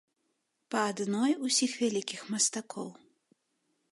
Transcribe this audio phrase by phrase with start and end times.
[0.75, 2.89] Па адной усіх вялікіх мастакоў.